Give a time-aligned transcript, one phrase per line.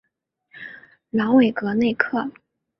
[1.11, 2.31] 朗代韦内克。